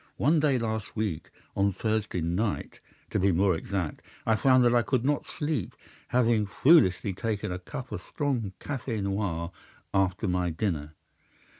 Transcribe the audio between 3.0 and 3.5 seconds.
to be